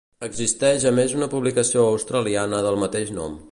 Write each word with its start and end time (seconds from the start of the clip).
Existeix 0.27 0.85
a 0.91 0.93
més 0.99 1.13
una 1.19 1.27
publicació 1.35 1.85
australiana 1.91 2.65
del 2.69 2.81
mateix 2.87 3.15
nom. 3.21 3.41